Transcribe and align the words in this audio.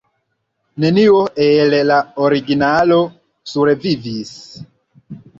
Nenio 0.83 1.17
el 1.47 1.75
la 1.89 1.99
originalo 2.29 2.97
survivis. 3.51 4.33